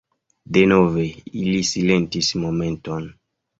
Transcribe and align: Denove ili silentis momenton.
Denove 0.57 1.03
ili 1.43 1.61
silentis 1.73 2.33
momenton. 2.47 3.09